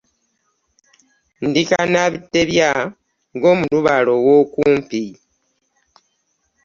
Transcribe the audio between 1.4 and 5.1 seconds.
Nti kannantebya ng'omulubaale w'okumpi.